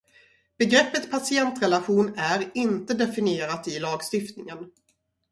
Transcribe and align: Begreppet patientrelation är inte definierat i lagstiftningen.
Begreppet 0.57 1.11
patientrelation 1.11 2.13
är 2.17 2.51
inte 2.53 2.93
definierat 2.93 3.67
i 3.67 3.79
lagstiftningen. 3.79 4.71